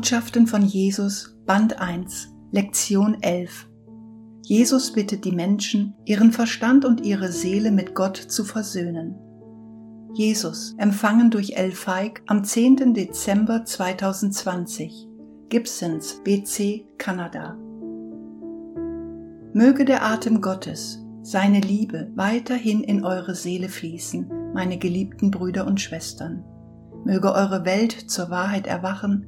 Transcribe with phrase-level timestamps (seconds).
[0.00, 3.68] Botschaften von Jesus, Band 1, Lektion 11.
[4.46, 9.16] Jesus bittet die Menschen, ihren Verstand und ihre Seele mit Gott zu versöhnen.
[10.14, 12.94] Jesus, empfangen durch El Feig am 10.
[12.94, 15.06] Dezember 2020.
[15.50, 17.58] Gibsons, BC, Kanada.
[19.52, 25.78] Möge der Atem Gottes, seine Liebe weiterhin in eure Seele fließen, meine geliebten Brüder und
[25.78, 26.42] Schwestern.
[27.04, 29.26] Möge eure Welt zur Wahrheit erwachen,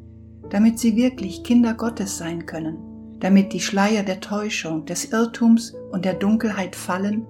[0.53, 2.77] damit sie wirklich Kinder Gottes sein können,
[3.21, 7.27] damit die Schleier der Täuschung, des Irrtums und der Dunkelheit fallen,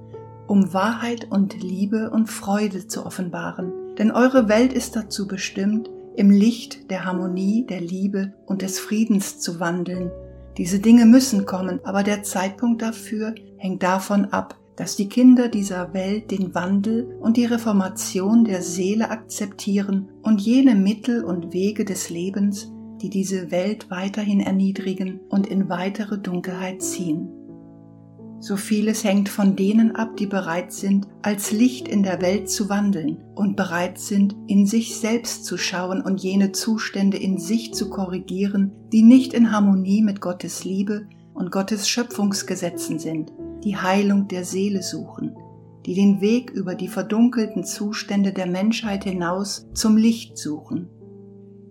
[0.49, 3.73] um Wahrheit und Liebe und Freude zu offenbaren.
[3.97, 9.39] Denn eure Welt ist dazu bestimmt, im Licht der Harmonie, der Liebe und des Friedens
[9.39, 10.11] zu wandeln.
[10.59, 15.95] Diese Dinge müssen kommen, aber der Zeitpunkt dafür hängt davon ab, dass die Kinder dieser
[15.95, 22.11] Welt den Wandel und die Reformation der Seele akzeptieren und jene Mittel und Wege des
[22.11, 22.73] Lebens,
[23.03, 27.29] die diese Welt weiterhin erniedrigen und in weitere Dunkelheit ziehen.
[28.39, 32.69] So vieles hängt von denen ab, die bereit sind, als Licht in der Welt zu
[32.69, 37.89] wandeln und bereit sind, in sich selbst zu schauen und jene Zustände in sich zu
[37.89, 44.45] korrigieren, die nicht in Harmonie mit Gottes Liebe und Gottes Schöpfungsgesetzen sind, die Heilung der
[44.45, 45.37] Seele suchen,
[45.87, 50.89] die den Weg über die verdunkelten Zustände der Menschheit hinaus zum Licht suchen.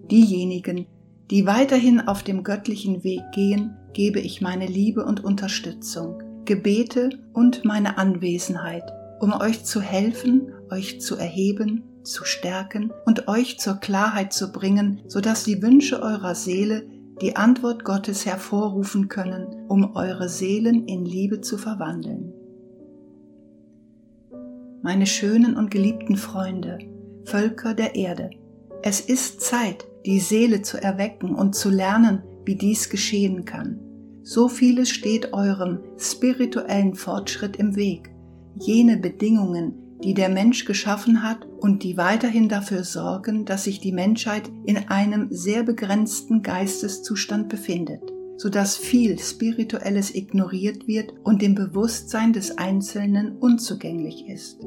[0.10, 0.88] Diejenigen,
[1.32, 7.64] die weiterhin auf dem göttlichen Weg gehen, gebe ich meine Liebe und Unterstützung Gebete und
[7.64, 8.84] meine Anwesenheit,
[9.22, 15.02] um euch zu helfen, euch zu erheben, zu stärken und euch zur Klarheit zu bringen,
[15.08, 16.84] so dass die Wünsche eurer Seele
[17.22, 22.34] die Antwort Gottes hervorrufen können, um eure Seelen in Liebe zu verwandeln.
[24.82, 26.80] Meine schönen und geliebten Freunde,
[27.24, 28.32] Völker der Erde,
[28.82, 33.80] es ist Zeit, die Seele zu erwecken und zu lernen, wie dies geschehen kann.
[34.24, 38.12] So vieles steht eurem spirituellen Fortschritt im Weg,
[38.60, 39.74] jene Bedingungen,
[40.04, 44.78] die der Mensch geschaffen hat und die weiterhin dafür sorgen, dass sich die Menschheit in
[44.90, 48.02] einem sehr begrenzten Geisteszustand befindet,
[48.38, 54.62] so dass viel Spirituelles ignoriert wird und dem Bewusstsein des Einzelnen unzugänglich ist.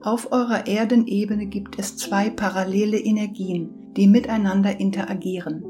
[0.00, 5.64] Auf eurer Erdenebene gibt es zwei parallele Energien, die miteinander interagieren.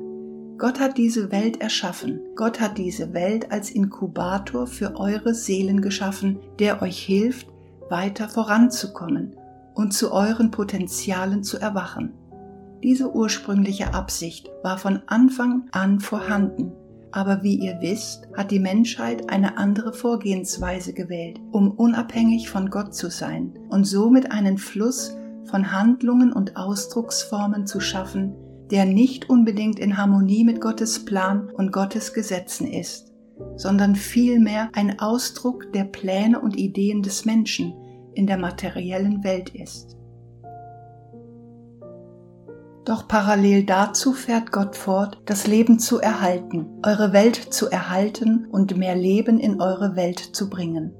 [0.58, 2.20] Gott hat diese Welt erschaffen.
[2.34, 7.48] Gott hat diese Welt als Inkubator für eure Seelen geschaffen, der euch hilft,
[7.90, 9.36] weiter voranzukommen
[9.74, 12.14] und zu euren Potenzialen zu erwachen.
[12.82, 16.72] Diese ursprüngliche Absicht war von Anfang an vorhanden,
[17.12, 22.94] aber wie ihr wisst, hat die Menschheit eine andere Vorgehensweise gewählt, um unabhängig von Gott
[22.94, 25.16] zu sein und somit einen Fluss
[25.46, 28.34] von Handlungen und Ausdrucksformen zu schaffen,
[28.70, 33.12] der nicht unbedingt in Harmonie mit Gottes Plan und Gottes Gesetzen ist,
[33.56, 37.74] sondern vielmehr ein Ausdruck der Pläne und Ideen des Menschen
[38.14, 39.96] in der materiellen Welt ist.
[42.84, 48.76] Doch parallel dazu fährt Gott fort, das Leben zu erhalten, eure Welt zu erhalten und
[48.76, 50.94] mehr Leben in eure Welt zu bringen.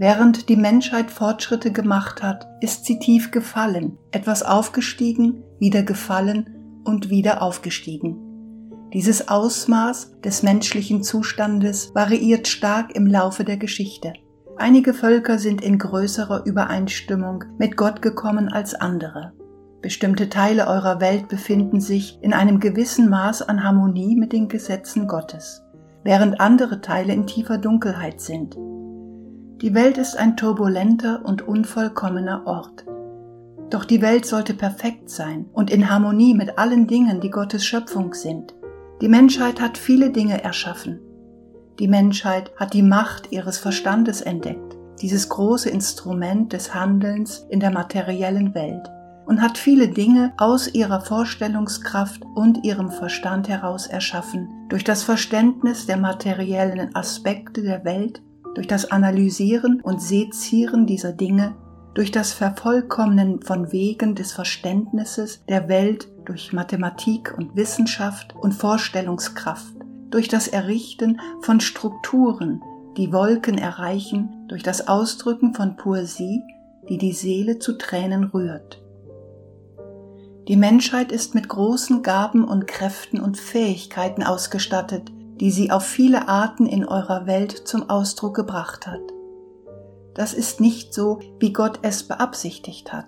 [0.00, 7.10] Während die Menschheit Fortschritte gemacht hat, ist sie tief gefallen, etwas aufgestiegen, wieder gefallen und
[7.10, 8.16] wieder aufgestiegen.
[8.94, 14.14] Dieses Ausmaß des menschlichen Zustandes variiert stark im Laufe der Geschichte.
[14.56, 19.34] Einige Völker sind in größerer Übereinstimmung mit Gott gekommen als andere.
[19.82, 25.06] Bestimmte Teile eurer Welt befinden sich in einem gewissen Maß an Harmonie mit den Gesetzen
[25.06, 25.60] Gottes,
[26.04, 28.56] während andere Teile in tiefer Dunkelheit sind.
[29.62, 32.86] Die Welt ist ein turbulenter und unvollkommener Ort.
[33.68, 38.14] Doch die Welt sollte perfekt sein und in Harmonie mit allen Dingen, die Gottes Schöpfung
[38.14, 38.54] sind.
[39.02, 41.00] Die Menschheit hat viele Dinge erschaffen.
[41.78, 47.70] Die Menschheit hat die Macht ihres Verstandes entdeckt, dieses große Instrument des Handelns in der
[47.70, 48.90] materiellen Welt,
[49.26, 55.84] und hat viele Dinge aus ihrer Vorstellungskraft und ihrem Verstand heraus erschaffen, durch das Verständnis
[55.84, 58.22] der materiellen Aspekte der Welt,
[58.54, 61.54] durch das Analysieren und Sezieren dieser Dinge
[61.94, 69.74] durch das Vervollkommnen von Wegen des Verständnisses der Welt durch Mathematik und Wissenschaft und Vorstellungskraft,
[70.10, 72.62] durch das Errichten von Strukturen,
[72.96, 76.42] die Wolken erreichen, durch das Ausdrücken von Poesie,
[76.88, 78.82] die die Seele zu Tränen rührt.
[80.48, 86.28] Die Menschheit ist mit großen Gaben und Kräften und Fähigkeiten ausgestattet, die sie auf viele
[86.28, 89.00] Arten in eurer Welt zum Ausdruck gebracht hat.
[90.14, 93.06] Das ist nicht so, wie Gott es beabsichtigt hat.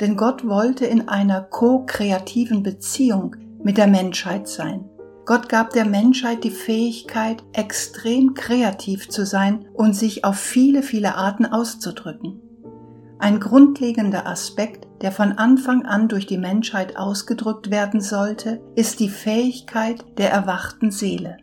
[0.00, 4.88] Denn Gott wollte in einer ko-kreativen Beziehung mit der Menschheit sein.
[5.26, 11.14] Gott gab der Menschheit die Fähigkeit, extrem kreativ zu sein und sich auf viele, viele
[11.14, 12.40] Arten auszudrücken.
[13.18, 19.10] Ein grundlegender Aspekt, der von Anfang an durch die Menschheit ausgedrückt werden sollte, ist die
[19.10, 21.36] Fähigkeit der erwachten Seele.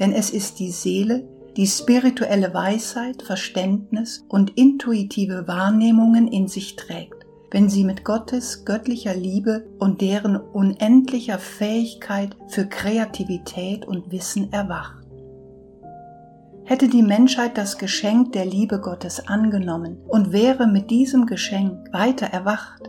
[0.00, 7.26] Denn es ist die Seele, die spirituelle Weisheit, Verständnis und intuitive Wahrnehmungen in sich trägt,
[7.50, 14.96] wenn sie mit Gottes göttlicher Liebe und deren unendlicher Fähigkeit für Kreativität und Wissen erwacht.
[16.64, 22.26] Hätte die Menschheit das Geschenk der Liebe Gottes angenommen und wäre mit diesem Geschenk weiter
[22.26, 22.88] erwacht,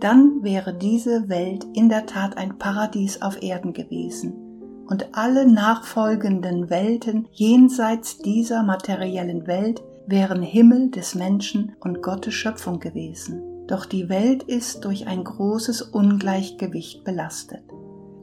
[0.00, 4.43] dann wäre diese Welt in der Tat ein Paradies auf Erden gewesen
[4.86, 12.80] und alle nachfolgenden Welten jenseits dieser materiellen Welt wären Himmel des Menschen und Gottes Schöpfung
[12.80, 13.42] gewesen.
[13.66, 17.62] Doch die Welt ist durch ein großes Ungleichgewicht belastet,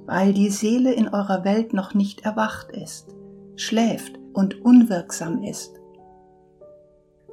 [0.06, 3.08] weil die Seele in eurer Welt noch nicht erwacht ist,
[3.56, 5.80] schläft und unwirksam ist.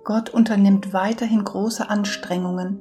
[0.04, 2.80] Gott unternimmt weiterhin große Anstrengungen,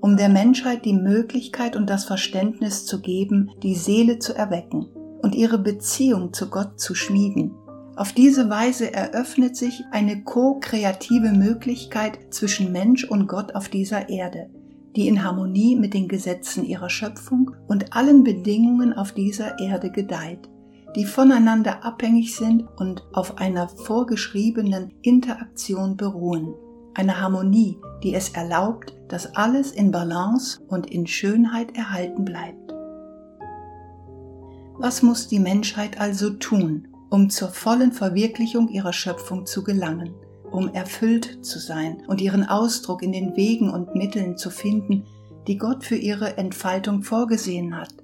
[0.00, 4.88] um der Menschheit die Möglichkeit und das Verständnis zu geben, die Seele zu erwecken
[5.26, 7.50] und ihre Beziehung zu Gott zu schmieden.
[7.96, 14.48] Auf diese Weise eröffnet sich eine ko-kreative Möglichkeit zwischen Mensch und Gott auf dieser Erde,
[14.94, 20.48] die in Harmonie mit den Gesetzen ihrer Schöpfung und allen Bedingungen auf dieser Erde gedeiht
[20.96, 26.54] die voneinander abhängig sind und auf einer vorgeschriebenen Interaktion beruhen.
[26.94, 32.75] Eine Harmonie, die es erlaubt, dass alles in Balance und in Schönheit erhalten bleibt.
[34.78, 40.14] Was muss die Menschheit also tun, um zur vollen Verwirklichung ihrer Schöpfung zu gelangen,
[40.50, 45.04] um erfüllt zu sein und ihren Ausdruck in den Wegen und Mitteln zu finden,
[45.46, 47.94] die Gott für ihre Entfaltung vorgesehen hat?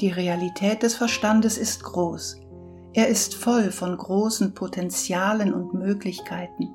[0.00, 2.40] Die Realität des Verstandes ist groß.
[2.92, 6.74] Er ist voll von großen Potenzialen und Möglichkeiten.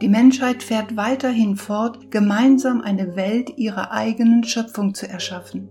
[0.00, 5.70] Die Menschheit fährt weiterhin fort, gemeinsam eine Welt ihrer eigenen Schöpfung zu erschaffen.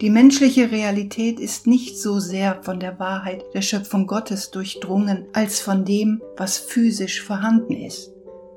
[0.00, 5.60] Die menschliche Realität ist nicht so sehr von der Wahrheit der Schöpfung Gottes durchdrungen als
[5.60, 8.10] von dem, was physisch vorhanden ist,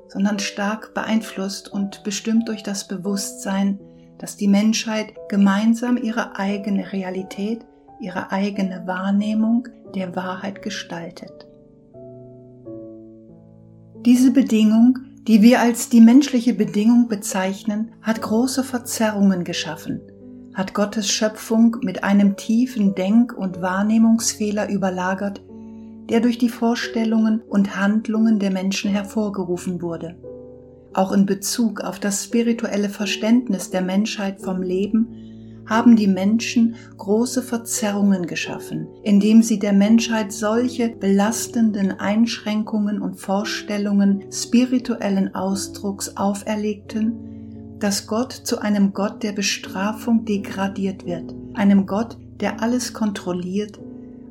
[0.08, 3.78] sondern stark beeinflusst und bestimmt durch das Bewusstsein,
[4.16, 7.66] dass die Menschheit gemeinsam ihre eigene Realität
[8.00, 11.46] ihre eigene Wahrnehmung der Wahrheit gestaltet.
[14.04, 20.02] Diese Bedingung, die wir als die menschliche Bedingung bezeichnen, hat große Verzerrungen geschaffen,
[20.54, 25.42] hat Gottes Schöpfung mit einem tiefen Denk- und Wahrnehmungsfehler überlagert,
[26.08, 30.16] der durch die Vorstellungen und Handlungen der Menschen hervorgerufen wurde.
[30.92, 35.08] Auch in Bezug auf das spirituelle Verständnis der Menschheit vom Leben
[35.66, 44.24] haben die Menschen große Verzerrungen geschaffen, indem sie der Menschheit solche belastenden Einschränkungen und Vorstellungen
[44.30, 47.33] spirituellen Ausdrucks auferlegten,
[47.78, 53.78] dass Gott zu einem Gott der Bestrafung degradiert wird, einem Gott, der alles kontrolliert,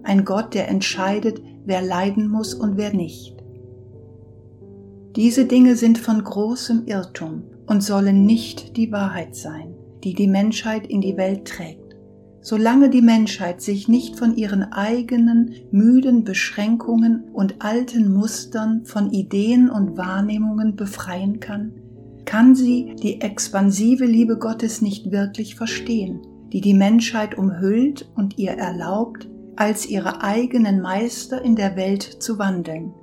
[0.04, 3.36] ein Gott, der entscheidet, wer leiden muss und wer nicht.
[5.16, 10.86] Diese Dinge sind von großem Irrtum und sollen nicht die Wahrheit sein die die Menschheit
[10.88, 11.80] in die Welt trägt.
[12.42, 19.70] Solange die Menschheit sich nicht von ihren eigenen müden Beschränkungen und alten Mustern von Ideen
[19.70, 21.72] und Wahrnehmungen befreien kann,
[22.26, 28.52] kann sie die expansive Liebe Gottes nicht wirklich verstehen, die die Menschheit umhüllt und ihr
[28.52, 32.94] erlaubt, als ihre eigenen Meister in der Welt zu wandeln,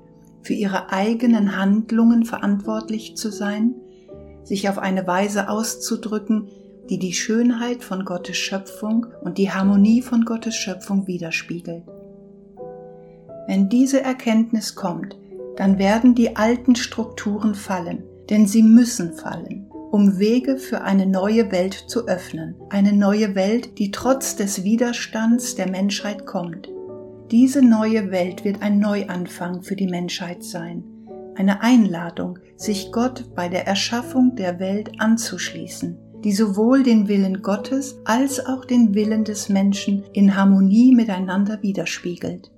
[0.42, 3.74] für ihre eigenen Handlungen verantwortlich zu sein,
[4.42, 6.48] sich auf eine Weise auszudrücken,
[6.88, 11.84] die die Schönheit von Gottes Schöpfung und die Harmonie von Gottes Schöpfung widerspiegelt.
[13.46, 15.16] Wenn diese Erkenntnis kommt,
[15.56, 21.50] dann werden die alten Strukturen fallen, denn sie müssen fallen, um Wege für eine neue
[21.50, 26.68] Welt zu öffnen, eine neue Welt, die trotz des Widerstands der Menschheit kommt.
[27.30, 30.84] Diese neue Welt wird ein Neuanfang für die Menschheit sein,
[31.34, 37.98] eine Einladung, sich Gott bei der Erschaffung der Welt anzuschließen, die sowohl den Willen Gottes
[38.04, 42.50] als auch den Willen des Menschen in Harmonie miteinander widerspiegelt.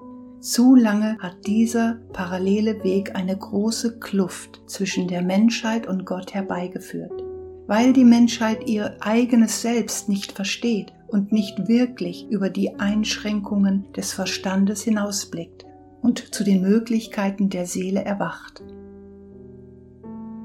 [0.42, 7.22] Zu lange hat dieser parallele Weg eine große Kluft zwischen der Menschheit und Gott herbeigeführt.
[7.68, 14.14] Weil die Menschheit ihr eigenes Selbst nicht versteht und nicht wirklich über die Einschränkungen des
[14.14, 15.64] Verstandes hinausblickt
[16.00, 18.64] und zu den Möglichkeiten der Seele erwacht.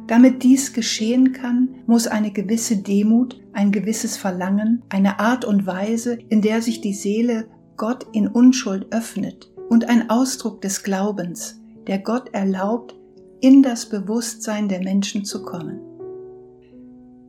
[0.06, 6.20] Damit dies geschehen kann, muss eine gewisse Demut, ein gewisses Verlangen, eine Art und Weise,
[6.30, 12.00] in der sich die Seele Gott in Unschuld öffnet und ein Ausdruck des Glaubens, der
[12.00, 12.96] Gott erlaubt,
[13.42, 15.80] in das Bewusstsein der Menschen zu kommen.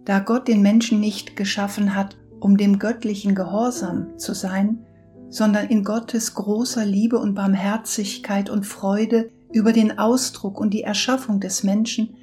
[0.04, 4.86] Da Gott den Menschen nicht geschaffen hat, um dem göttlichen Gehorsam zu sein,
[5.28, 11.40] sondern in Gottes großer Liebe und Barmherzigkeit und Freude über den Ausdruck und die Erschaffung
[11.40, 12.14] des Menschen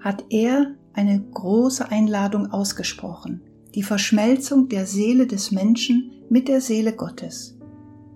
[0.00, 3.42] hat er eine große Einladung ausgesprochen,
[3.74, 7.53] die Verschmelzung der Seele des Menschen mit der Seele Gottes,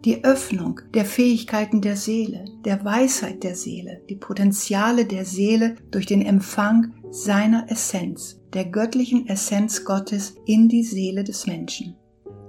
[0.05, 6.07] die Öffnung der Fähigkeiten der Seele, der Weisheit der Seele, die Potenziale der Seele durch
[6.07, 11.97] den Empfang seiner Essenz, der göttlichen Essenz Gottes in die Seele des Menschen.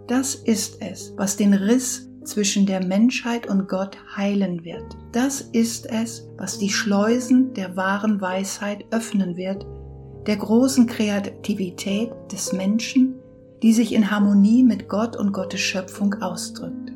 [0.08, 4.98] Das ist es, was den Riss zwischen der Menschheit und Gott heilen wird.
[5.12, 9.65] Das ist es, was die Schleusen der wahren Weisheit öffnen wird,
[10.27, 13.15] der großen Kreativität des Menschen,
[13.63, 16.91] die sich in Harmonie mit Gott und Gottes Schöpfung ausdrückt.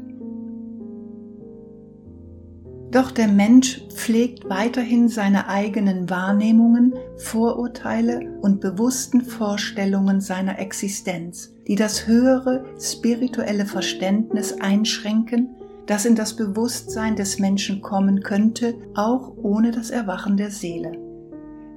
[2.93, 11.73] Doch der Mensch pflegt weiterhin seine eigenen Wahrnehmungen, Vorurteile und bewussten Vorstellungen seiner Existenz, die
[11.73, 15.55] das höhere spirituelle Verständnis einschränken,
[15.87, 20.91] das in das Bewusstsein des Menschen kommen könnte, auch ohne das Erwachen der Seele.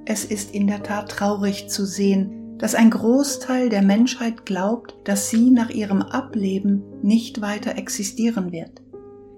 [0.05, 5.31] Es ist in der Tat traurig zu sehen, dass ein Großteil der Menschheit glaubt, dass
[5.31, 8.83] sie nach ihrem Ableben nicht weiter existieren wird.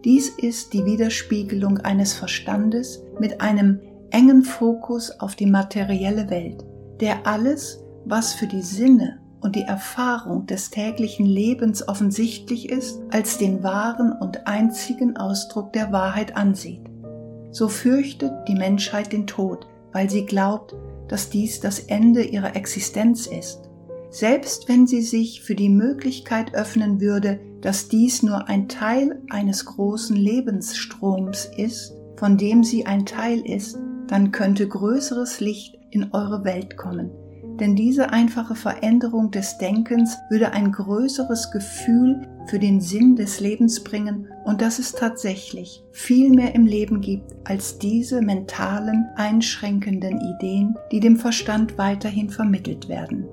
[0.05, 6.63] Dies ist die Widerspiegelung eines Verstandes mit einem engen Fokus auf die materielle Welt,
[7.01, 13.37] der alles, was für die Sinne und die Erfahrung des täglichen Lebens offensichtlich ist, als
[13.37, 16.81] den wahren und einzigen Ausdruck der Wahrheit ansieht.
[17.51, 20.75] So fürchtet die Menschheit den Tod, weil sie glaubt,
[21.09, 23.69] dass dies das Ende ihrer Existenz ist.
[24.11, 29.65] Selbst wenn sie sich für die Möglichkeit öffnen würde, dass dies nur ein Teil eines
[29.65, 36.43] großen Lebensstroms ist, von dem sie ein Teil ist, dann könnte größeres Licht in eure
[36.43, 37.11] Welt kommen.
[37.59, 43.83] Denn diese einfache Veränderung des Denkens würde ein größeres Gefühl für den Sinn des Lebens
[43.83, 50.75] bringen und dass es tatsächlich viel mehr im Leben gibt als diese mentalen, einschränkenden Ideen,
[50.91, 53.27] die dem Verstand weiterhin vermittelt werden.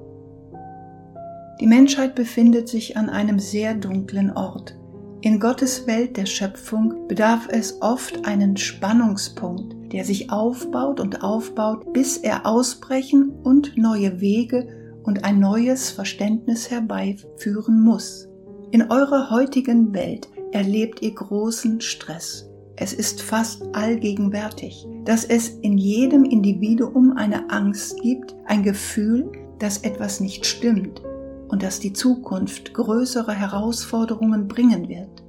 [1.61, 4.77] Die Menschheit befindet sich an einem sehr dunklen Ort.
[5.23, 11.93] In Gottes Welt der Schöpfung bedarf es oft einen Spannungspunkt, der sich aufbaut und aufbaut,
[11.93, 14.69] bis er ausbrechen und neue Wege
[15.03, 18.29] und ein neues Verständnis herbeiführen muss.
[18.71, 22.51] In eurer heutigen Welt erlebt ihr großen Stress.
[22.77, 29.79] Es ist fast allgegenwärtig, dass es in jedem Individuum eine Angst gibt, ein Gefühl, dass
[29.79, 31.01] etwas nicht stimmt,
[31.49, 35.23] und dass die Zukunft größere Herausforderungen bringen wird.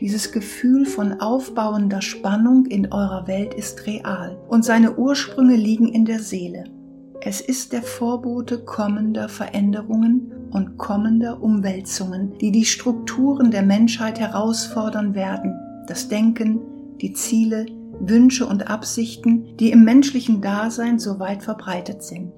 [0.00, 6.04] Dieses Gefühl von aufbauender Spannung in eurer Welt ist real und seine Ursprünge liegen in
[6.04, 6.64] der Seele.
[7.20, 15.14] Es ist der Vorbote kommender Veränderungen und kommender Umwälzungen, die die Strukturen der Menschheit herausfordern
[15.14, 15.52] werden,
[15.88, 16.60] das Denken,
[17.00, 17.66] die Ziele,
[18.00, 22.32] Wünsche und Absichten, die im menschlichen Dasein so weit verbreitet sind.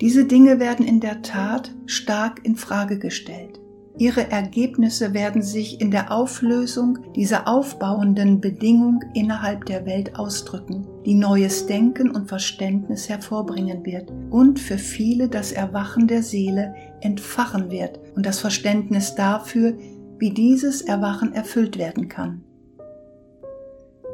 [0.00, 3.60] Diese Dinge werden in der Tat stark in Frage gestellt.
[3.98, 11.14] Ihre Ergebnisse werden sich in der Auflösung dieser aufbauenden Bedingung innerhalb der Welt ausdrücken, die
[11.14, 17.98] neues Denken und Verständnis hervorbringen wird und für viele das Erwachen der Seele entfachen wird
[18.14, 19.78] und das Verständnis dafür,
[20.18, 22.42] wie dieses Erwachen erfüllt werden kann.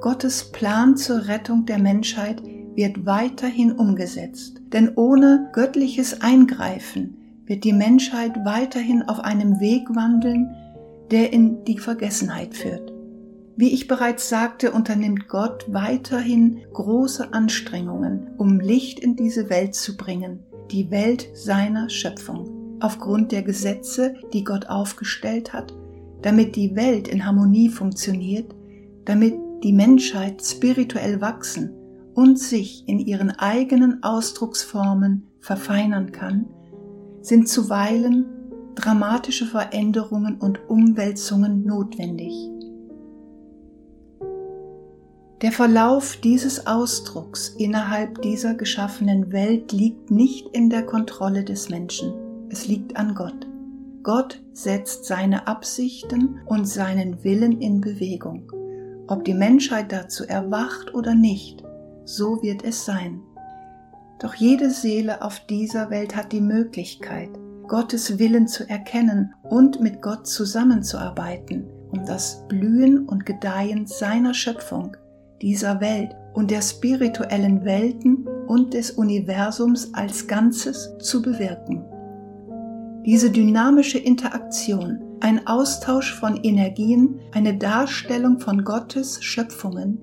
[0.01, 2.41] Gottes Plan zur Rettung der Menschheit
[2.75, 4.61] wird weiterhin umgesetzt.
[4.73, 10.50] Denn ohne göttliches Eingreifen wird die Menschheit weiterhin auf einem Weg wandeln,
[11.11, 12.93] der in die Vergessenheit führt.
[13.57, 19.97] Wie ich bereits sagte, unternimmt Gott weiterhin große Anstrengungen, um Licht in diese Welt zu
[19.97, 25.75] bringen, die Welt seiner Schöpfung, aufgrund der Gesetze, die Gott aufgestellt hat,
[26.23, 28.55] damit die Welt in Harmonie funktioniert,
[29.05, 31.71] damit die Menschheit spirituell wachsen
[32.14, 36.47] und sich in ihren eigenen Ausdrucksformen verfeinern kann,
[37.21, 38.26] sind zuweilen
[38.75, 42.33] dramatische Veränderungen und Umwälzungen notwendig.
[45.42, 52.14] Der Verlauf dieses Ausdrucks innerhalb dieser geschaffenen Welt liegt nicht in der Kontrolle des Menschen,
[52.49, 53.49] es liegt an Gott.
[54.04, 58.50] Gott setzt seine Absichten und seinen Willen in Bewegung.
[59.09, 61.62] Ob die Menschheit dazu erwacht oder nicht,
[62.04, 63.21] so wird es sein.
[64.21, 67.30] Doch jede Seele auf dieser Welt hat die Möglichkeit,
[67.66, 74.97] Gottes Willen zu erkennen und mit Gott zusammenzuarbeiten, um das Blühen und Gedeihen seiner Schöpfung,
[75.40, 81.85] dieser Welt und der spirituellen Welten und des Universums als Ganzes zu bewirken.
[83.04, 90.00] Diese dynamische Interaktion, ein Austausch von Energien, eine Darstellung von Gottes Schöpfungen,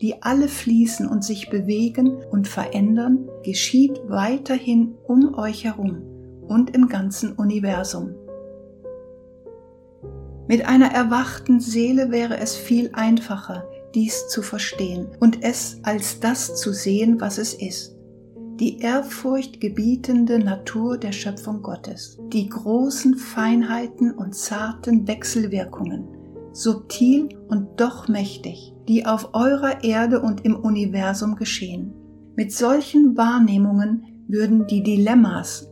[0.00, 6.02] die alle fließen und sich bewegen und verändern, geschieht weiterhin um euch herum
[6.46, 8.14] und im ganzen Universum.
[10.48, 16.56] Mit einer erwachten Seele wäre es viel einfacher, dies zu verstehen und es als das
[16.56, 17.96] zu sehen, was es ist.
[18.58, 26.08] Die ehrfurchtgebietende Natur der Schöpfung Gottes, die großen Feinheiten und zarten Wechselwirkungen,
[26.52, 31.94] subtil und doch mächtig, die auf eurer Erde und im Universum geschehen.
[32.34, 35.70] Mit solchen Wahrnehmungen würden die Dilemmas,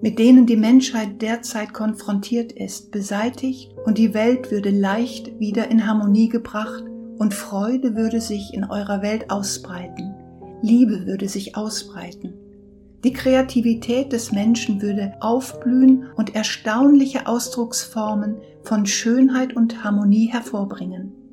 [0.00, 5.84] mit denen die Menschheit derzeit konfrontiert ist, beseitigt und die Welt würde leicht wieder in
[5.84, 6.84] Harmonie gebracht
[7.18, 10.14] und Freude würde sich in eurer Welt ausbreiten.
[10.62, 12.34] Liebe würde sich ausbreiten.
[13.02, 21.23] Die Kreativität des Menschen würde aufblühen und erstaunliche Ausdrucksformen von Schönheit und Harmonie hervorbringen.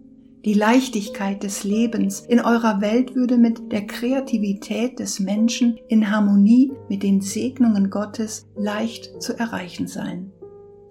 [0.43, 6.71] Die Leichtigkeit des Lebens in eurer Welt würde mit der Kreativität des Menschen in Harmonie
[6.89, 10.31] mit den Segnungen Gottes leicht zu erreichen sein.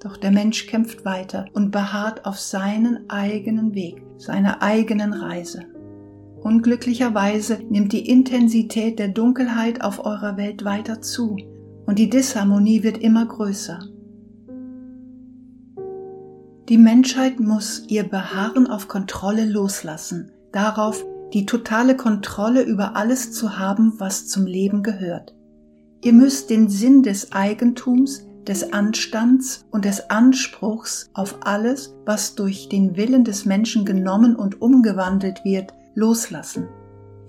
[0.00, 5.64] Doch der Mensch kämpft weiter und beharrt auf seinen eigenen Weg, seiner eigenen Reise.
[6.42, 11.36] Unglücklicherweise nimmt die Intensität der Dunkelheit auf eurer Welt weiter zu
[11.86, 13.89] und die Disharmonie wird immer größer.
[16.70, 23.58] Die Menschheit muss ihr Beharren auf Kontrolle loslassen, darauf die totale Kontrolle über alles zu
[23.58, 25.34] haben, was zum Leben gehört.
[26.04, 32.68] Ihr müsst den Sinn des Eigentums, des Anstands und des Anspruchs auf alles, was durch
[32.68, 36.68] den Willen des Menschen genommen und umgewandelt wird, loslassen.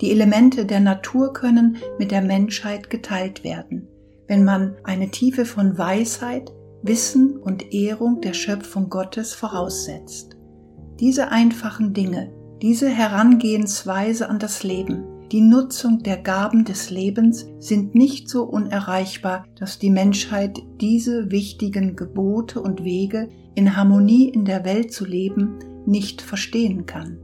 [0.01, 3.87] Die Elemente der Natur können mit der Menschheit geteilt werden,
[4.27, 6.51] wenn man eine Tiefe von Weisheit,
[6.83, 10.37] Wissen und Ehrung der Schöpfung Gottes voraussetzt.
[10.99, 17.95] Diese einfachen Dinge, diese Herangehensweise an das Leben, die Nutzung der Gaben des Lebens sind
[17.95, 24.65] nicht so unerreichbar, dass die Menschheit diese wichtigen Gebote und Wege, in Harmonie in der
[24.65, 27.17] Welt zu leben, nicht verstehen kann.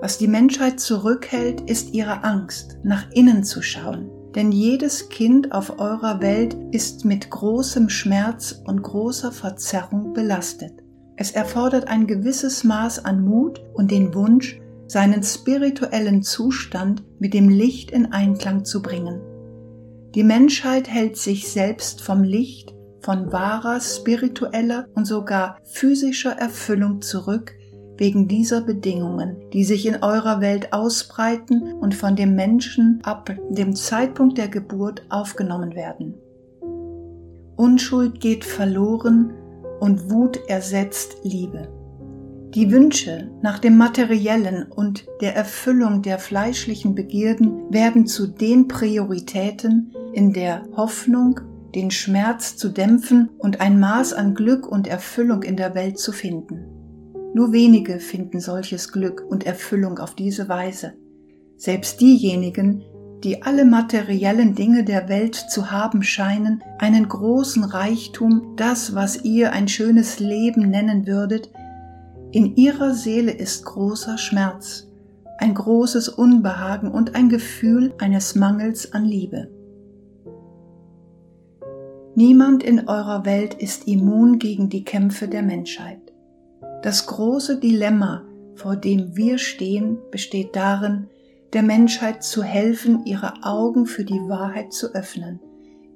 [0.00, 5.78] Was die Menschheit zurückhält, ist ihre Angst, nach innen zu schauen, denn jedes Kind auf
[5.78, 10.72] eurer Welt ist mit großem Schmerz und großer Verzerrung belastet.
[11.16, 17.48] Es erfordert ein gewisses Maß an Mut und den Wunsch, seinen spirituellen Zustand mit dem
[17.48, 19.20] Licht in Einklang zu bringen.
[20.14, 27.57] Die Menschheit hält sich selbst vom Licht, von wahrer spiritueller und sogar physischer Erfüllung zurück,
[27.98, 33.74] wegen dieser Bedingungen, die sich in eurer Welt ausbreiten und von dem Menschen ab dem
[33.74, 36.14] Zeitpunkt der Geburt aufgenommen werden.
[37.56, 39.34] Unschuld geht verloren
[39.80, 41.68] und Wut ersetzt Liebe.
[42.54, 49.92] Die Wünsche nach dem Materiellen und der Erfüllung der fleischlichen Begierden werden zu den Prioritäten
[50.14, 51.40] in der Hoffnung,
[51.74, 56.12] den Schmerz zu dämpfen und ein Maß an Glück und Erfüllung in der Welt zu
[56.12, 56.77] finden.
[57.34, 60.94] Nur wenige finden solches Glück und Erfüllung auf diese Weise.
[61.56, 62.84] Selbst diejenigen,
[63.24, 69.52] die alle materiellen Dinge der Welt zu haben scheinen, einen großen Reichtum, das, was ihr
[69.52, 71.50] ein schönes Leben nennen würdet,
[72.30, 74.86] in ihrer Seele ist großer Schmerz,
[75.38, 79.50] ein großes Unbehagen und ein Gefühl eines Mangels an Liebe.
[82.14, 86.07] Niemand in eurer Welt ist immun gegen die Kämpfe der Menschheit.
[86.82, 91.08] Das große Dilemma, vor dem wir stehen, besteht darin,
[91.52, 95.40] der Menschheit zu helfen, ihre Augen für die Wahrheit zu öffnen,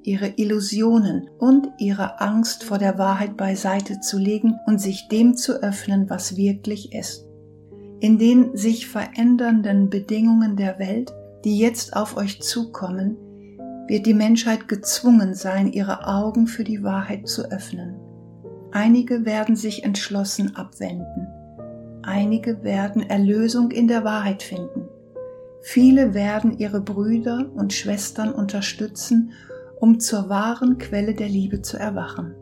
[0.03, 5.63] ihre Illusionen und ihre Angst vor der Wahrheit beiseite zu legen und sich dem zu
[5.63, 7.27] öffnen, was wirklich ist.
[8.01, 11.13] In den sich verändernden Bedingungen der Welt,
[11.45, 13.17] die jetzt auf euch zukommen,
[13.87, 18.02] wird die Menschheit gezwungen sein, ihre Augen für die Wahrheit zu öffnen.
[18.73, 21.29] Einige werden sich entschlossen abwenden.
[22.03, 24.89] Einige werden Erlösung in der Wahrheit finden.
[25.63, 29.33] Viele werden ihre Brüder und Schwestern unterstützen,
[29.79, 32.35] um zur wahren Quelle der Liebe zu erwachen.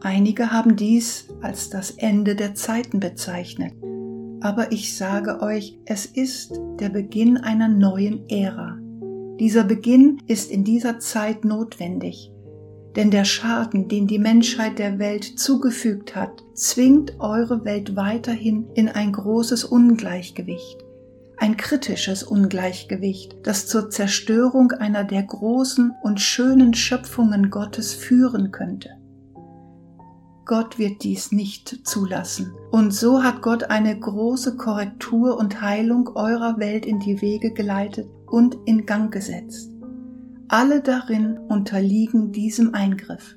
[0.00, 3.74] Einige haben dies als das Ende der Zeiten bezeichnet.
[4.40, 8.78] aber ich sage euch, es ist der Beginn einer neuen Ära.
[9.38, 12.29] Dieser Beginn ist in dieser Zeit notwendig,
[12.96, 18.88] denn der Schaden, den die Menschheit der Welt zugefügt hat, zwingt eure Welt weiterhin in
[18.88, 20.78] ein großes Ungleichgewicht,
[21.36, 28.90] ein kritisches Ungleichgewicht, das zur Zerstörung einer der großen und schönen Schöpfungen Gottes führen könnte.
[30.50, 32.52] Gott wird dies nicht zulassen.
[32.72, 38.08] Und so hat Gott eine große Korrektur und Heilung eurer Welt in die Wege geleitet
[38.26, 39.70] und in Gang gesetzt.
[40.52, 43.36] Alle darin unterliegen diesem Eingriff.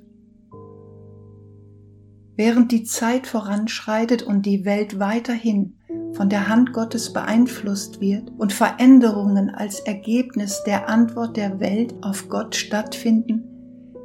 [2.35, 5.75] Während die Zeit voranschreitet und die Welt weiterhin
[6.13, 12.29] von der Hand Gottes beeinflusst wird und Veränderungen als Ergebnis der Antwort der Welt auf
[12.29, 13.43] Gott stattfinden,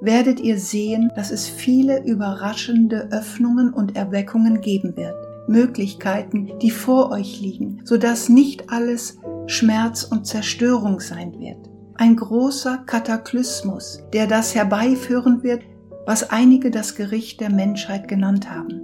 [0.03, 5.17] werdet ihr sehen, dass es viele überraschende Öffnungen und Erweckungen geben wird.
[5.49, 11.68] Möglichkeiten, die vor euch liegen, sodass nicht alles Schmerz und Zerstörung sein wird.
[12.01, 15.63] Ein großer Kataklysmus, der das herbeiführen wird,
[16.07, 18.81] was einige das Gericht der Menschheit genannt haben.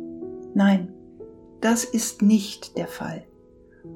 [0.53, 0.92] Nein,
[1.61, 3.24] das ist nicht der Fall,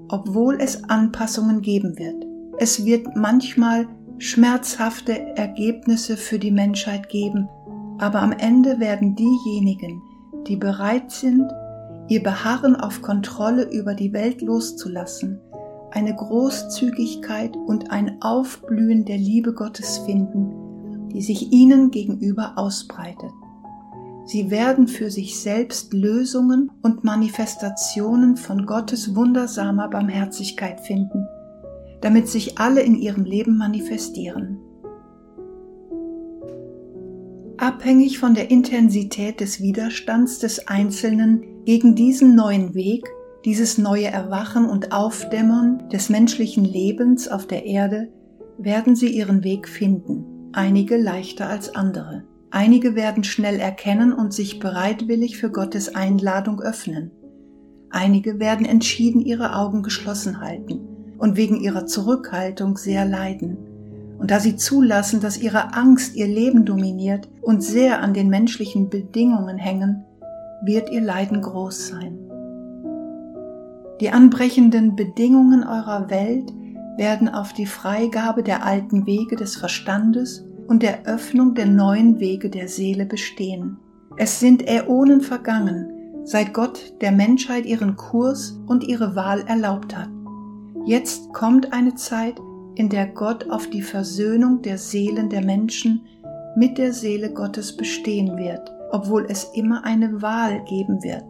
[0.08, 2.24] obwohl es Anpassungen geben wird.
[2.60, 7.48] Es wird manchmal schmerzhafte Ergebnisse für die Menschheit geben,
[7.98, 10.00] aber am Ende werden diejenigen,
[10.46, 11.50] die bereit sind,
[12.06, 15.40] ihr Beharren auf Kontrolle über die Welt loszulassen,
[15.90, 23.30] eine Großzügigkeit und ein Aufblühen der Liebe Gottes finden, die sich ihnen gegenüber ausbreitet.
[24.24, 31.26] Sie werden für sich selbst Lösungen und Manifestationen von Gottes wundersamer Barmherzigkeit finden,
[32.02, 34.58] damit sich alle in ihrem Leben manifestieren.
[37.56, 43.08] Abhängig von der Intensität des Widerstands des Einzelnen gegen diesen neuen Weg,
[43.44, 48.08] dieses neue Erwachen und Aufdämmern des menschlichen Lebens auf der Erde,
[48.58, 52.24] werden sie ihren Weg finden, einige leichter als andere.
[52.50, 57.10] Einige werden schnell erkennen und sich bereitwillig für Gottes Einladung öffnen.
[57.90, 60.80] Einige werden entschieden ihre Augen geschlossen halten
[61.18, 63.56] und wegen ihrer Zurückhaltung sehr leiden.
[64.18, 68.88] Und da sie zulassen, dass ihre Angst ihr Leben dominiert und sehr an den menschlichen
[68.90, 70.04] Bedingungen hängen,
[70.64, 72.27] wird ihr Leiden groß sein.
[74.00, 76.52] Die anbrechenden Bedingungen eurer Welt
[76.96, 82.50] werden auf die Freigabe der alten Wege des Verstandes und der Öffnung der neuen Wege
[82.50, 83.78] der Seele bestehen.
[84.16, 85.92] Es sind Äonen vergangen,
[86.24, 90.10] seit Gott der Menschheit ihren Kurs und ihre Wahl erlaubt hat.
[90.84, 92.34] Jetzt kommt eine Zeit,
[92.74, 96.02] in der Gott auf die Versöhnung der Seelen der Menschen
[96.56, 101.24] mit der Seele Gottes bestehen wird, obwohl es immer eine Wahl geben wird.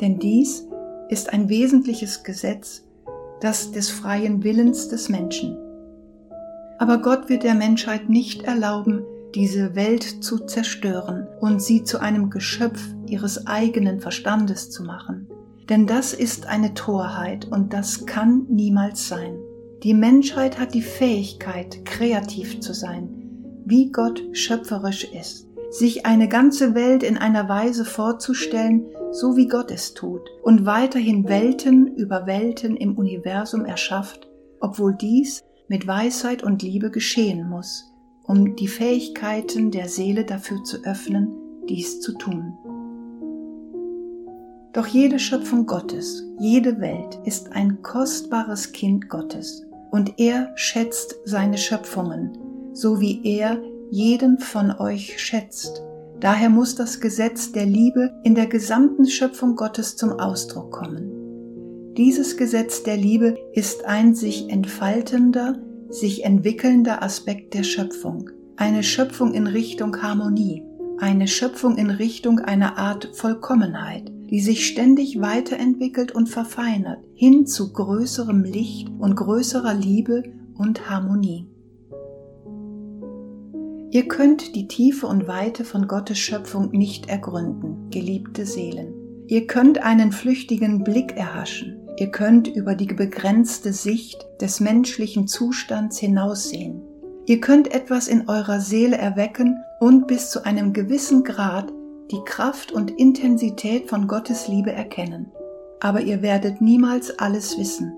[0.00, 0.65] Denn dies
[1.08, 2.84] ist ein wesentliches Gesetz,
[3.40, 5.56] das des freien Willens des Menschen.
[6.78, 9.02] Aber Gott wird der Menschheit nicht erlauben,
[9.34, 15.28] diese Welt zu zerstören und sie zu einem Geschöpf ihres eigenen Verstandes zu machen.
[15.68, 19.36] Denn das ist eine Torheit und das kann niemals sein.
[19.82, 23.08] Die Menschheit hat die Fähigkeit, kreativ zu sein,
[23.64, 29.70] wie Gott schöpferisch ist, sich eine ganze Welt in einer Weise vorzustellen, so wie Gott
[29.70, 34.28] es tut, und weiterhin Welten über Welten im Universum erschafft,
[34.60, 37.92] obwohl dies mit Weisheit und Liebe geschehen muss,
[38.24, 41.28] um die Fähigkeiten der Seele dafür zu öffnen,
[41.68, 42.56] dies zu tun.
[44.72, 51.56] Doch jede Schöpfung Gottes, jede Welt ist ein kostbares Kind Gottes und er schätzt seine
[51.56, 52.36] Schöpfungen,
[52.74, 53.58] so wie er
[53.90, 55.82] jeden von euch schätzt.
[56.20, 61.94] Daher muss das Gesetz der Liebe in der gesamten Schöpfung Gottes zum Ausdruck kommen.
[61.96, 69.32] Dieses Gesetz der Liebe ist ein sich entfaltender, sich entwickelnder Aspekt der Schöpfung, eine Schöpfung
[69.34, 70.62] in Richtung Harmonie,
[70.98, 77.72] eine Schöpfung in Richtung einer Art Vollkommenheit, die sich ständig weiterentwickelt und verfeinert, hin zu
[77.72, 80.22] größerem Licht und größerer Liebe
[80.56, 81.46] und Harmonie.
[83.90, 88.94] Ihr könnt die Tiefe und Weite von Gottes Schöpfung nicht ergründen, geliebte Seelen.
[89.28, 91.80] Ihr könnt einen flüchtigen Blick erhaschen.
[91.98, 96.82] Ihr könnt über die begrenzte Sicht des menschlichen Zustands hinaussehen.
[97.26, 101.72] Ihr könnt etwas in eurer Seele erwecken und bis zu einem gewissen Grad
[102.10, 105.30] die Kraft und Intensität von Gottes Liebe erkennen.
[105.80, 107.92] Aber ihr werdet niemals alles wissen,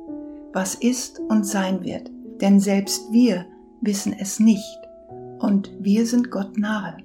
[0.53, 3.47] was ist und sein wird, denn selbst wir
[3.81, 4.78] wissen es nicht
[5.39, 6.97] und wir sind Gott nahe.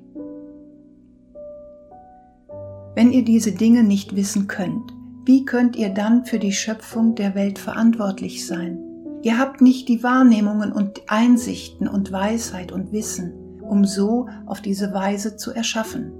[2.95, 4.93] Wenn ihr diese Dinge nicht wissen könnt,
[5.25, 8.77] Wie könnt ihr dann für die Schöpfung der Welt verantwortlich sein?
[9.21, 14.93] Ihr habt nicht die Wahrnehmungen und Einsichten und Weisheit und Wissen, um so auf diese
[14.93, 16.11] Weise zu erschaffen.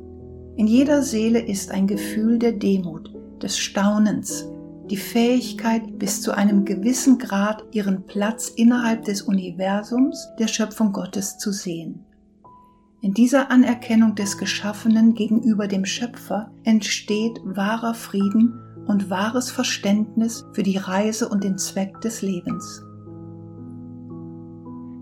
[0.55, 4.47] In jeder Seele ist ein Gefühl der Demut, des Staunens,
[4.89, 11.37] die Fähigkeit, bis zu einem gewissen Grad ihren Platz innerhalb des Universums der Schöpfung Gottes
[11.37, 12.05] zu sehen.
[13.01, 20.63] In dieser Anerkennung des Geschaffenen gegenüber dem Schöpfer entsteht wahrer Frieden und wahres Verständnis für
[20.63, 22.83] die Reise und den Zweck des Lebens.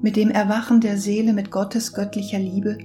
[0.02, 2.78] Mit dem Erwachen der Seele mit Gottes göttlicher Liebe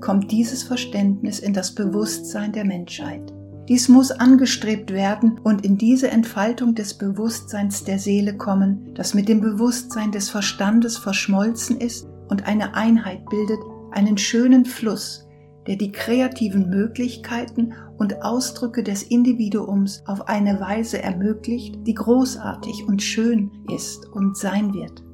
[0.00, 3.32] kommt dieses Verständnis in das Bewusstsein der Menschheit.
[3.68, 9.28] Dies muss angestrebt werden und in diese Entfaltung des Bewusstseins der Seele kommen, das mit
[9.28, 13.58] dem Bewusstsein des Verstandes verschmolzen ist und eine Einheit bildet,
[13.92, 15.28] einen schönen Fluss,
[15.66, 23.02] der die kreativen Möglichkeiten und Ausdrücke des Individuums auf eine Weise ermöglicht, die großartig und
[23.02, 25.04] schön ist und sein wird.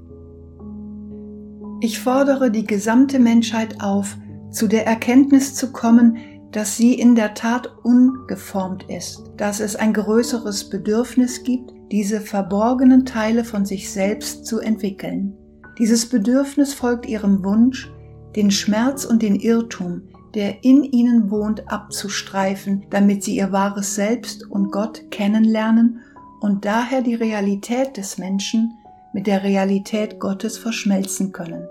[1.80, 4.16] Ich fordere die gesamte Menschheit auf,
[4.52, 6.18] zu der Erkenntnis zu kommen,
[6.54, 13.04] dass sie in der Tat ungeformt ist, dass es ein größeres Bedürfnis gibt, diese verborgenen
[13.04, 15.36] Teile von sich selbst zu entwickeln.
[15.80, 17.90] Dieses Bedürfnis folgt ihrem Wunsch,
[18.36, 20.02] den Schmerz und den Irrtum,
[20.36, 26.02] der in ihnen wohnt, abzustreifen, damit sie ihr wahres Selbst und Gott kennenlernen
[26.40, 28.74] und daher die Realität des Menschen
[29.12, 31.66] mit der Realität Gottes verschmelzen können.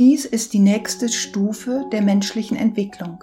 [0.00, 3.22] Dies ist die nächste Stufe der menschlichen Entwicklung.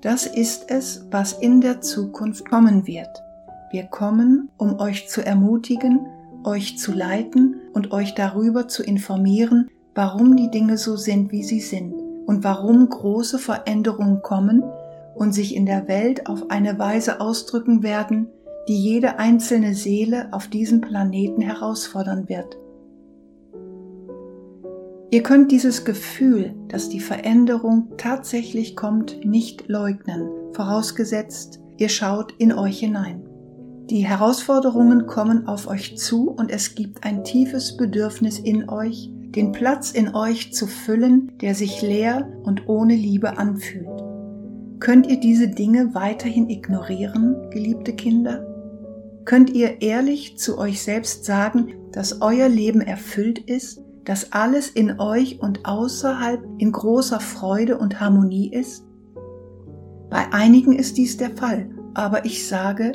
[0.00, 3.22] Das ist es, was in der Zukunft kommen wird.
[3.70, 6.08] Wir kommen, um euch zu ermutigen,
[6.42, 11.60] euch zu leiten und euch darüber zu informieren, warum die Dinge so sind, wie sie
[11.60, 11.94] sind
[12.26, 14.64] und warum große Veränderungen kommen
[15.14, 18.26] und sich in der Welt auf eine Weise ausdrücken werden,
[18.66, 22.58] die jede einzelne Seele auf diesem Planeten herausfordern wird.
[25.10, 32.52] Ihr könnt dieses Gefühl, dass die Veränderung tatsächlich kommt, nicht leugnen, vorausgesetzt, ihr schaut in
[32.52, 33.22] euch hinein.
[33.88, 39.52] Die Herausforderungen kommen auf euch zu und es gibt ein tiefes Bedürfnis in euch, den
[39.52, 43.88] Platz in euch zu füllen, der sich leer und ohne Liebe anfühlt.
[44.78, 48.44] Könnt ihr diese Dinge weiterhin ignorieren, geliebte Kinder?
[49.24, 54.98] Könnt ihr ehrlich zu euch selbst sagen, dass euer Leben erfüllt ist dass alles in
[54.98, 58.86] euch und außerhalb in großer Freude und Harmonie ist?
[60.08, 62.92] Bei einigen ist dies der Fall, aber ich sage,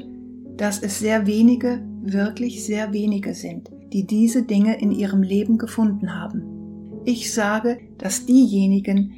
[0.57, 6.19] dass es sehr wenige, wirklich sehr wenige sind, die diese Dinge in ihrem Leben gefunden
[6.19, 7.01] haben.
[7.05, 9.13] Ich sage, dass diejenigen,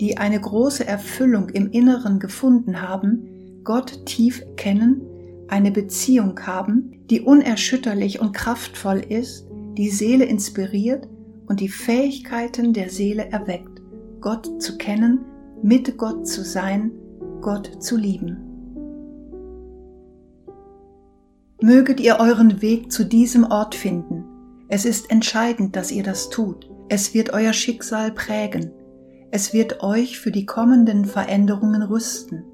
[0.00, 5.00] die eine große Erfüllung im Inneren gefunden haben, Gott tief kennen,
[5.46, 11.06] eine Beziehung haben, die unerschütterlich und kraftvoll ist, die Seele inspiriert
[11.46, 13.80] und die Fähigkeiten der Seele erweckt,
[14.20, 15.24] Gott zu kennen,
[15.62, 16.90] mit Gott zu sein,
[17.40, 18.38] Gott zu lieben.
[21.62, 24.24] Möget ihr euren Weg zu diesem Ort finden.
[24.68, 26.70] Es ist entscheidend, dass ihr das tut.
[26.88, 28.70] Es wird euer Schicksal prägen.
[29.30, 32.44] Es wird euch für die kommenden Veränderungen rüsten.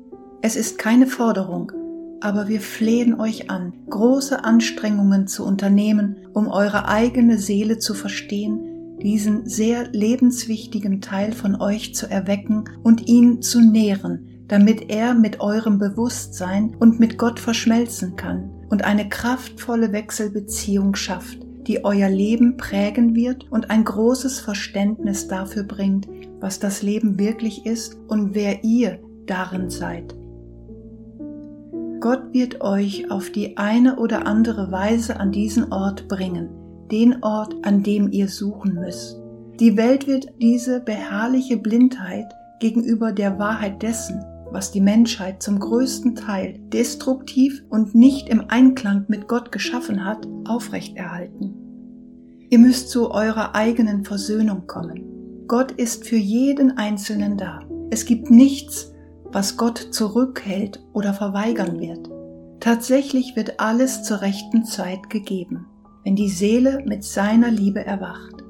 [0.41, 1.73] Es ist keine Forderung,
[2.21, 8.72] aber wir flehen euch an, große Anstrengungen zu unternehmen, um eure eigene Seele zu verstehen
[9.03, 15.41] diesen sehr lebenswichtigen Teil von euch zu erwecken und ihn zu nähren, damit er mit
[15.41, 22.57] eurem Bewusstsein und mit Gott verschmelzen kann und eine kraftvolle Wechselbeziehung schafft, die euer Leben
[22.57, 26.09] prägen wird und ein großes Verständnis dafür bringt,
[26.41, 30.15] was das Leben wirklich ist und wer ihr darin seid.
[32.01, 36.49] Gott wird euch auf die eine oder andere Weise an diesen Ort bringen,
[36.93, 39.19] den Ort, an dem ihr suchen müsst.
[39.59, 42.27] Die Welt wird diese beharrliche Blindheit
[42.61, 49.07] gegenüber der Wahrheit dessen, was die Menschheit zum größten Teil destruktiv und nicht im Einklang
[49.09, 51.55] mit Gott geschaffen hat, aufrechterhalten.
[52.51, 55.47] Ihr müsst zu eurer eigenen Versöhnung kommen.
[55.49, 57.61] Gott ist für jeden Einzelnen da.
[57.91, 58.93] Es gibt nichts,
[59.25, 62.11] was Gott zurückhält oder verweigern wird.
[62.61, 65.67] Tatsächlich wird alles zur rechten Zeit gegeben
[66.05, 68.43] wenn die Seele mit seiner Liebe erwacht.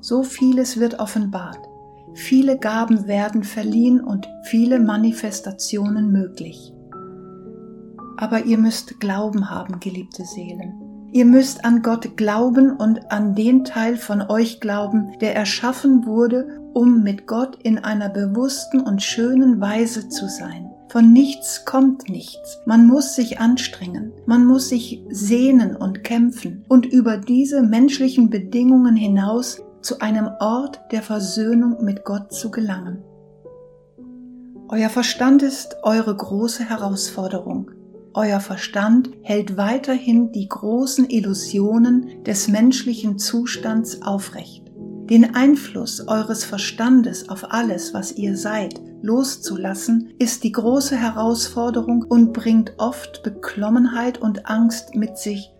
[0.00, 1.60] So vieles wird offenbart,
[2.14, 6.72] viele Gaben werden verliehen und viele Manifestationen möglich.
[8.16, 10.88] Aber ihr müsst Glauben haben, geliebte Seelen.
[11.10, 16.60] Ihr müsst an Gott glauben und an den Teil von euch glauben, der erschaffen wurde,
[16.74, 22.60] um mit Gott in einer bewussten und schönen Weise zu sein, Von nichts kommt nichts.
[22.64, 28.96] Man muss sich anstrengen, man muss sich sehnen und kämpfen und über diese menschlichen Bedingungen
[28.96, 33.04] hinaus zu einem Ort der Versöhnung mit Gott zu gelangen.
[34.68, 37.70] Euer Verstand ist eure große Herausforderung.
[38.14, 44.57] Euer Verstand hält weiterhin die großen Illusionen des menschlichen Zustands aufrecht.
[45.10, 52.34] Den Einfluss eures Verstandes auf alles, was ihr seid, loszulassen, ist die große Herausforderung und
[52.34, 55.50] bringt oft Beklommenheit und Angst mit sich,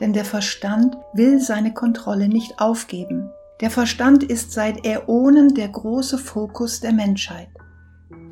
[0.00, 3.30] denn der Verstand will seine Kontrolle nicht aufgeben.
[3.60, 7.48] Der Verstand ist seit Äonen der große Fokus der Menschheit.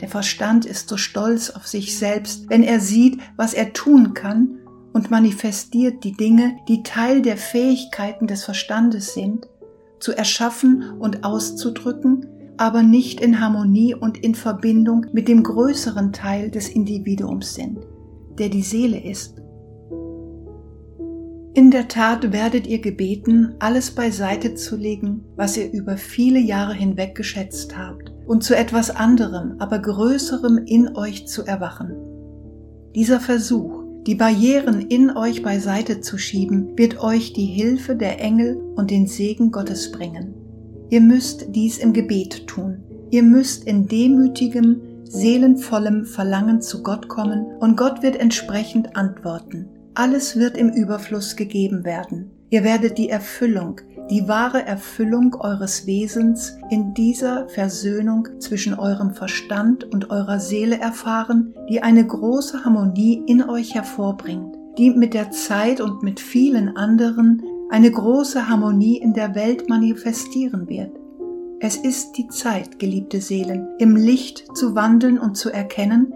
[0.00, 4.58] Der Verstand ist so stolz auf sich selbst, wenn er sieht, was er tun kann
[4.92, 9.46] und manifestiert die Dinge, die Teil der Fähigkeiten des Verstandes sind,
[10.04, 12.26] zu erschaffen und auszudrücken,
[12.58, 17.78] aber nicht in Harmonie und in Verbindung mit dem größeren Teil des Individuums sind,
[18.38, 19.40] der die Seele ist.
[21.54, 26.74] In der Tat werdet ihr gebeten, alles beiseite zu legen, was ihr über viele Jahre
[26.74, 31.94] hinweg geschätzt habt, und zu etwas anderem, aber größerem in euch zu erwachen.
[32.94, 38.56] Dieser Versuch, die Barrieren in euch beiseite zu schieben, wird euch die Hilfe der Engel
[38.76, 40.34] und den Segen Gottes bringen.
[40.90, 42.82] Ihr müsst dies im Gebet tun.
[43.10, 49.68] Ihr müsst in demütigem, seelenvollem Verlangen zu Gott kommen und Gott wird entsprechend antworten.
[49.94, 52.30] Alles wird im Überfluss gegeben werden.
[52.50, 59.84] Ihr werdet die Erfüllung, die wahre Erfüllung eures Wesens in dieser Versöhnung zwischen eurem Verstand
[59.84, 65.80] und eurer Seele erfahren, die eine große Harmonie in euch hervorbringt, die mit der Zeit
[65.80, 70.92] und mit vielen anderen eine große Harmonie in der Welt manifestieren wird.
[71.60, 76.12] Es ist die Zeit, geliebte Seelen, im Licht zu wandeln und zu erkennen,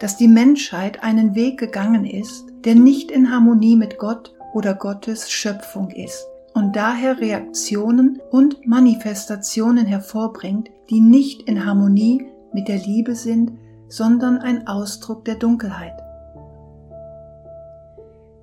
[0.00, 5.30] dass die Menschheit einen Weg gegangen ist, der nicht in Harmonie mit Gott oder Gottes
[5.30, 6.26] Schöpfung ist
[6.58, 13.52] und daher Reaktionen und Manifestationen hervorbringt, die nicht in Harmonie mit der Liebe sind,
[13.86, 15.94] sondern ein Ausdruck der Dunkelheit.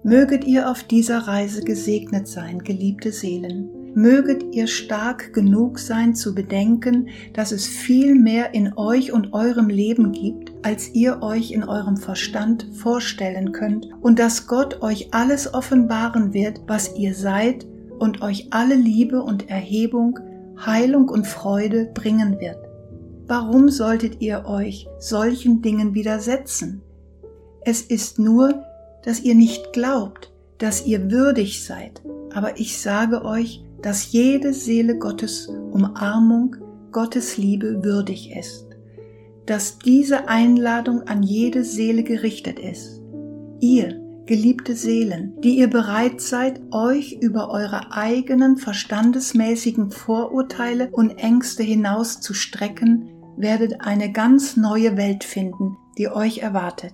[0.04, 3.70] Möget ihr auf dieser Reise gesegnet sein, geliebte Seelen.
[3.96, 9.68] Möget ihr stark genug sein zu bedenken, dass es viel mehr in euch und eurem
[9.68, 15.54] Leben gibt, als ihr euch in eurem Verstand vorstellen könnt und dass Gott euch alles
[15.54, 17.66] offenbaren wird, was ihr seid
[18.00, 20.20] und euch alle Liebe und Erhebung,
[20.58, 22.60] Heilung und Freude bringen wird.
[23.28, 26.82] Warum solltet ihr euch solchen Dingen widersetzen?
[27.62, 28.64] Es ist nur,
[29.04, 32.02] dass ihr nicht glaubt, dass ihr würdig seid,
[32.34, 36.56] aber ich sage euch, dass jede Seele Gottes Umarmung,
[36.92, 38.68] Gottes Liebe würdig ist,
[39.46, 43.02] dass diese Einladung an jede Seele gerichtet ist.
[43.60, 51.64] Ihr, geliebte Seelen, die ihr bereit seid, euch über eure eigenen verstandesmäßigen Vorurteile und Ängste
[51.64, 56.94] hinaus zu strecken, werdet eine ganz neue Welt finden, die euch erwartet.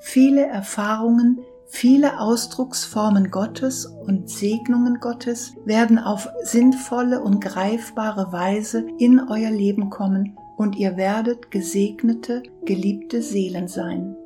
[0.00, 9.20] Viele Erfahrungen, viele Ausdrucksformen Gottes und Segnungen Gottes werden auf sinnvolle und greifbare Weise in
[9.20, 14.16] euer Leben kommen und ihr werdet gesegnete, geliebte Seelen sein.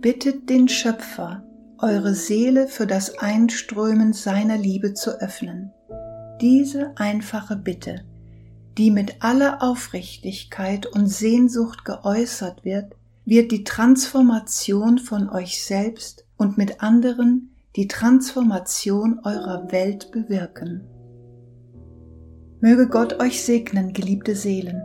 [0.00, 1.44] Bittet den Schöpfer,
[1.76, 5.72] eure Seele für das Einströmen seiner Liebe zu öffnen.
[6.40, 8.06] Diese einfache Bitte,
[8.78, 12.96] die mit aller Aufrichtigkeit und Sehnsucht geäußert wird,
[13.26, 20.80] wird die Transformation von euch selbst und mit anderen die Transformation eurer Welt bewirken.
[22.60, 24.80] Möge Gott euch segnen, geliebte Seelen.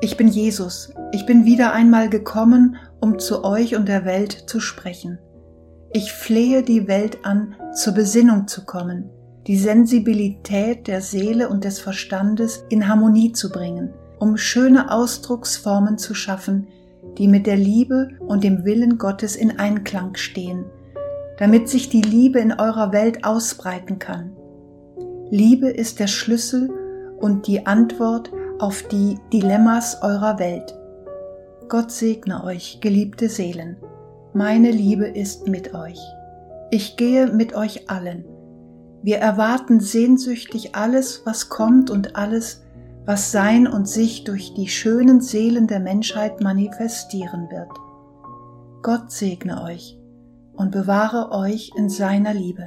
[0.00, 0.92] Ich bin Jesus.
[1.12, 5.18] Ich bin wieder einmal gekommen, um zu euch und der Welt zu sprechen.
[5.92, 9.10] Ich flehe die Welt an, zur Besinnung zu kommen,
[9.46, 16.14] die Sensibilität der Seele und des Verstandes in Harmonie zu bringen, um schöne Ausdrucksformen zu
[16.14, 16.68] schaffen,
[17.18, 20.66] die mit der Liebe und dem Willen Gottes in Einklang stehen,
[21.38, 24.36] damit sich die Liebe in eurer Welt ausbreiten kann.
[25.30, 26.70] Liebe ist der Schlüssel
[27.18, 30.76] und die Antwort auf die Dilemmas eurer Welt.
[31.70, 33.76] Gott segne euch, geliebte Seelen.
[34.34, 36.00] Meine Liebe ist mit euch.
[36.72, 38.24] Ich gehe mit euch allen.
[39.04, 42.64] Wir erwarten sehnsüchtig alles, was kommt und alles,
[43.06, 47.70] was sein und sich durch die schönen Seelen der Menschheit manifestieren wird.
[48.82, 49.96] Gott segne euch
[50.52, 52.66] und bewahre euch in seiner Liebe.